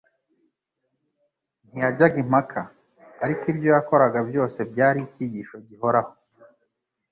[1.67, 2.61] Ntiyajyaga impaka,
[3.23, 6.11] ariko ibyo yakoraga byose byari icyigisho gihoraho